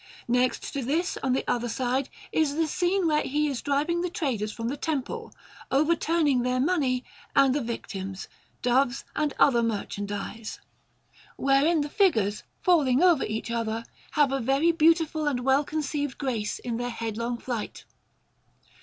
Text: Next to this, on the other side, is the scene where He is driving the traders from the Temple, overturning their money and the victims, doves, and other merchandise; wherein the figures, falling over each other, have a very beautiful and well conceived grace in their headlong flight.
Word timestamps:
Next 0.27 0.71
to 0.73 0.81
this, 0.81 1.15
on 1.21 1.33
the 1.33 1.43
other 1.47 1.69
side, 1.69 2.09
is 2.31 2.55
the 2.55 2.65
scene 2.65 3.05
where 3.05 3.21
He 3.21 3.47
is 3.47 3.61
driving 3.61 4.01
the 4.01 4.09
traders 4.09 4.51
from 4.51 4.67
the 4.67 4.75
Temple, 4.75 5.31
overturning 5.69 6.41
their 6.41 6.59
money 6.59 7.03
and 7.35 7.53
the 7.53 7.61
victims, 7.61 8.27
doves, 8.63 9.03
and 9.15 9.31
other 9.37 9.61
merchandise; 9.61 10.59
wherein 11.37 11.81
the 11.81 11.87
figures, 11.87 12.41
falling 12.63 13.03
over 13.03 13.23
each 13.23 13.51
other, 13.51 13.85
have 14.13 14.31
a 14.31 14.39
very 14.39 14.71
beautiful 14.71 15.27
and 15.27 15.41
well 15.41 15.63
conceived 15.63 16.17
grace 16.17 16.57
in 16.57 16.77
their 16.77 16.89
headlong 16.89 17.37
flight. 17.37 17.85